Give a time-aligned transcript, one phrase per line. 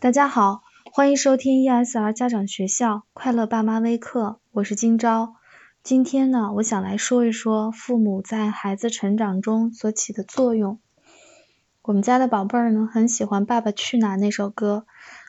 [0.00, 5.34] 大家好，欢迎收听 ESR 家长学校快乐爸妈微课，我是今朝。
[5.82, 10.80] 今天呢，我想来说一说父母在孩子成长中所起的作用。
[11.82, 14.86] 我们家的宝贝儿呢，很喜欢《爸爸去哪儿》那首歌，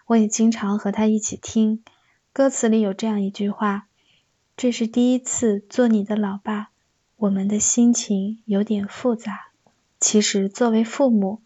[0.07, 1.83] 我也经常和他一起听。
[2.31, 3.87] 歌词里有这样一句话
[4.55, 6.69] ：“这是第一次做你的老爸，
[7.17, 9.49] 我们的心情有点复杂。”
[9.99, 11.41] 其实，作为父母，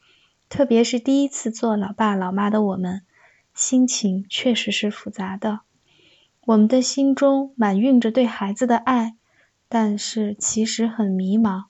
[0.48, 3.02] 特别是第一次做老爸老妈的我们，
[3.56, 5.62] 心情确实是复杂的，
[6.46, 9.16] 我们的心中满蕴着对孩子的爱，
[9.70, 11.64] 但是其实很迷茫，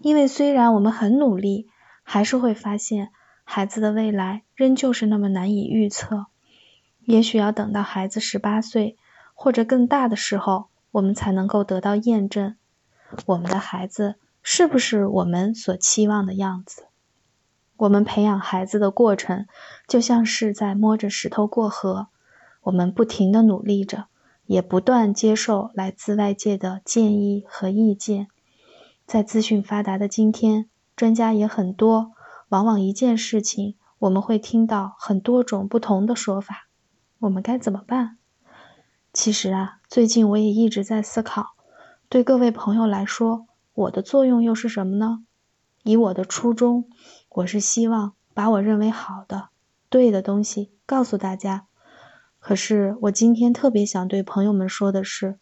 [0.00, 1.68] 因为虽然我们很努力，
[2.02, 3.10] 还是会发现
[3.44, 6.26] 孩子的未来仍旧是那么难以预测。
[7.04, 8.96] 也许要等到孩子十八岁
[9.34, 12.56] 或者更大的时候，我们才能够得到验证，
[13.26, 16.86] 我们的孩子是不是我们所期望的样子。
[17.80, 19.46] 我们培养孩子的过程，
[19.88, 22.08] 就像是在摸着石头过河。
[22.60, 24.04] 我们不停的努力着，
[24.44, 28.28] 也不断接受来自外界的建议和意见。
[29.06, 32.12] 在资讯发达的今天，专家也很多，
[32.50, 36.68] 往往一件事情，我们会听到很多种不同的说法。
[37.20, 38.18] 我们该怎么办？
[39.14, 41.54] 其实啊，最近我也一直在思考，
[42.10, 45.24] 对各位朋友来说，我的作用又是什么呢？
[45.82, 46.88] 以我的初衷。
[47.28, 49.50] 我是希望把我认为好的、
[49.88, 51.66] 对的东西告诉大家。
[52.40, 55.38] 可是我今天特别想对朋友们说的是，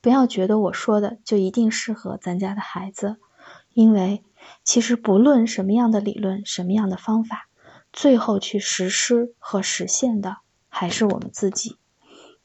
[0.00, 3.16] 不要觉得我说的就一定适合咱家的孩子，
[3.72, 4.22] 因为
[4.62, 7.48] 其实不论什么样的理论、什么样的方法，
[7.92, 10.36] 最后去实施和实现的
[10.68, 11.78] 还是我们自己。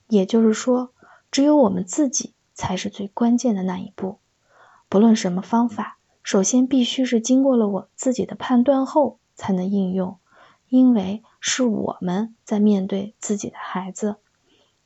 [0.08, 0.94] 也就是说，
[1.30, 4.20] 只有我们自己才是最关键的那一步。
[4.90, 5.97] 不论什么方法。
[6.28, 10.20] 首先，必须是经过了我自己的判断后才能应用，
[10.68, 14.18] 因为是我们在面对自己的孩子。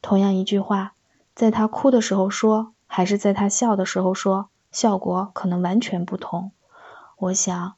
[0.03, 0.93] 同样一句话，
[1.33, 6.51] 在他哭的时候说，还是在他笑的时候说，效果可能完全不同。
[7.17, 7.73] 我想，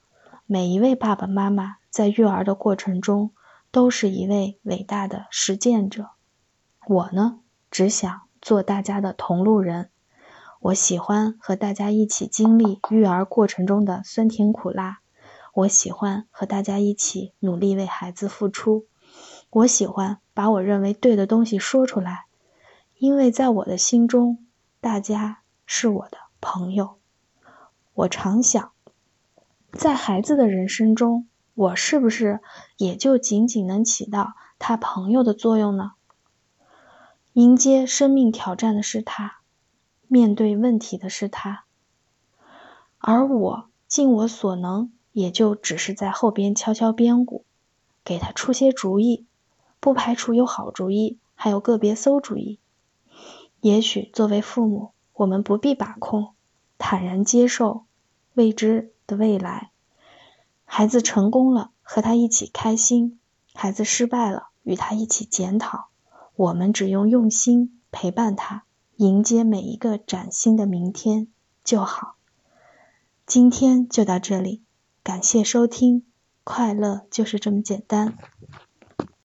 [0.46, 3.32] 每一位爸爸妈妈在育儿的过程中，
[3.72, 6.10] 都是一位伟大的实践者。
[6.86, 7.40] 我呢，
[7.72, 9.90] 只想做大家的同路人。
[10.64, 15.00] 我喜欢和大家一起经历育儿过程中的酸甜苦辣，
[15.54, 18.86] 我喜欢和大家一起努力为孩子付出，
[19.50, 22.28] 我喜欢把我认为对的东西说出来，
[22.98, 24.38] 因为在我的心中，
[24.80, 26.98] 大家是我的朋友。
[27.94, 28.72] 我常想，
[29.74, 32.40] 在孩子的人生中，我是不是
[32.78, 35.92] 也就仅仅能起到他朋友的作用呢？
[37.34, 39.40] 迎接生命挑战的是他。
[40.08, 41.66] 面对问题的是他，
[43.00, 47.46] 而我尽我所能，也就只是在后边敲敲边鼓，
[48.04, 49.26] 给他出些主意，
[49.80, 52.60] 不排除有好主意，还有个别馊主意。
[53.62, 56.34] 也许作为父母，我们不必把控，
[56.78, 57.86] 坦然接受
[58.34, 59.72] 未知的未来。
[60.66, 63.18] 孩子成功了，和他一起开心；
[63.54, 65.88] 孩子失败了，与他一起检讨。
[66.36, 68.66] 我们只用用心陪伴他。
[68.98, 71.28] 迎接每一个崭新的明天
[71.64, 72.16] 就好。
[73.26, 74.64] 今天就到这里，
[75.04, 76.06] 感谢收听，
[76.44, 78.18] 快乐就是这么简单。